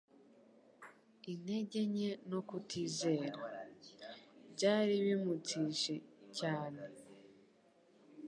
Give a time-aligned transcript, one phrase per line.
[1.31, 3.39] intege nke no kutizera.
[4.53, 5.95] Byari bimunthije
[6.37, 6.81] cyane